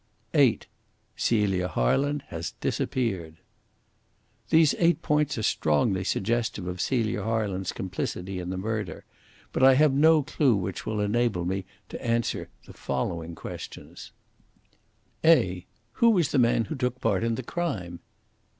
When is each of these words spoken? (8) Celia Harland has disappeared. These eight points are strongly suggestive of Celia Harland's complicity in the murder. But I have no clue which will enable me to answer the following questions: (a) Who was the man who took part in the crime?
(8) 0.33 0.65
Celia 1.15 1.67
Harland 1.67 2.23
has 2.29 2.53
disappeared. 2.59 3.37
These 4.49 4.73
eight 4.79 5.03
points 5.03 5.37
are 5.37 5.43
strongly 5.43 6.03
suggestive 6.03 6.65
of 6.65 6.81
Celia 6.81 7.21
Harland's 7.21 7.71
complicity 7.71 8.39
in 8.39 8.49
the 8.49 8.57
murder. 8.57 9.05
But 9.53 9.61
I 9.61 9.75
have 9.75 9.93
no 9.93 10.23
clue 10.23 10.55
which 10.55 10.87
will 10.87 11.01
enable 11.01 11.45
me 11.45 11.65
to 11.89 12.03
answer 12.03 12.49
the 12.65 12.73
following 12.73 13.35
questions: 13.35 14.11
(a) 15.23 15.67
Who 15.91 16.09
was 16.09 16.31
the 16.31 16.39
man 16.39 16.65
who 16.65 16.75
took 16.75 16.99
part 16.99 17.23
in 17.23 17.35
the 17.35 17.43
crime? 17.43 17.99